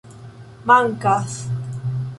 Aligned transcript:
Mankas. 0.69 1.33